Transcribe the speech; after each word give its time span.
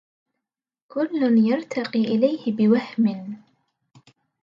كل 0.91 1.09
يرتقى 1.51 1.99
إليه 1.99 2.51
بوهم 2.55 3.41